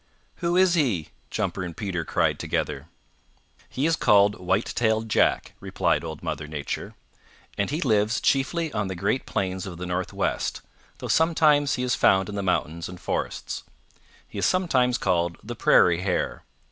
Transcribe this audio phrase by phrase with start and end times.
[0.37, 2.87] "Who is he?" Jumper and Peter cried together.
[3.69, 6.95] "He is called White tailed Jack," replied Old Mother Nature.
[7.55, 10.61] "And he lives chiefly on the great plains of the Northwest,
[10.97, 13.61] though sometimes he is found in the mountains and forests.
[14.27, 16.45] He is sometimes called the Prairie Hare.